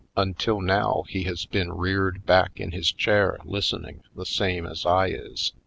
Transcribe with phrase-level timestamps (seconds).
[0.17, 5.09] Until now he has been reared back in his chair listening, the same as I
[5.09, 5.53] is.